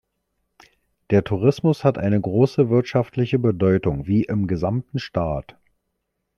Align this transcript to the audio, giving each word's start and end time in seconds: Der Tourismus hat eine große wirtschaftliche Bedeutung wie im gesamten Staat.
Der 1.11 1.23
Tourismus 1.23 1.83
hat 1.83 1.99
eine 1.99 2.19
große 2.19 2.71
wirtschaftliche 2.71 3.37
Bedeutung 3.37 4.07
wie 4.07 4.23
im 4.23 4.47
gesamten 4.47 4.97
Staat. 4.97 5.57